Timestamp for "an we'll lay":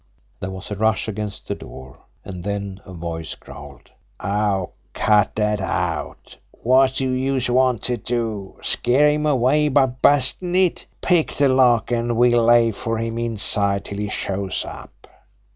11.91-12.71